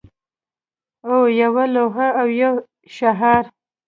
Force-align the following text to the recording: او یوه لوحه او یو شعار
او 1.09 1.17
یوه 1.41 1.63
لوحه 1.75 2.07
او 2.19 2.27
یو 2.41 2.53
شعار 2.95 3.43